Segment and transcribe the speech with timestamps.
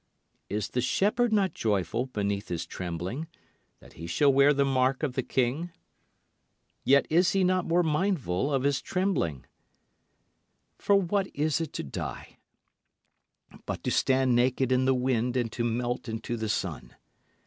[0.49, 3.27] Is the shepherd not joyful beneath his trembling,
[3.81, 5.69] that he shall wear the mark of the king?
[6.83, 9.45] Yet is he not more mindful of his trembling?
[10.79, 12.39] For what is it to die
[13.67, 16.95] but to stand naked in the wind and to melt into the sun?